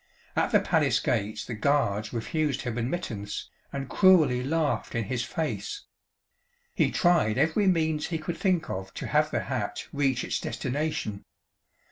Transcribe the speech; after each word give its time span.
At 0.35 0.51
the 0.51 0.59
palace 0.59 0.99
gates 0.99 1.45
the 1.45 1.53
guards 1.53 2.11
refused 2.11 2.63
him 2.63 2.79
admittance, 2.79 3.51
and 3.71 3.87
cruelly 3.87 4.41
laughed 4.41 4.95
in 4.95 5.03
his 5.03 5.23
face. 5.23 5.85
He 6.73 6.89
tried 6.89 7.37
every 7.37 7.67
means 7.67 8.07
he 8.07 8.17
could 8.17 8.39
think 8.39 8.67
of 8.67 8.91
to 8.95 9.05
have 9.05 9.29
the 9.29 9.41
hat 9.41 9.87
reach 9.93 10.23
its 10.23 10.39
destination. 10.39 11.23